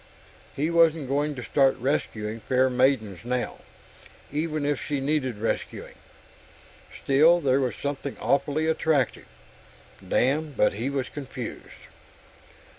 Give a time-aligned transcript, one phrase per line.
[0.55, 3.57] He wasn't going to start rescuing fair maidens now
[4.31, 5.93] even if she needed rescuing.
[7.03, 9.27] Still, there was something awfully attractive....
[10.01, 11.85] Damn, but he was confused!